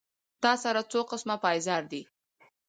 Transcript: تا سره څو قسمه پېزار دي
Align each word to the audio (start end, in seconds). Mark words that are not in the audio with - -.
تا 0.43 0.51
سره 0.63 0.81
څو 0.91 0.99
قسمه 1.11 1.35
پېزار 1.43 1.83
دي 1.91 2.01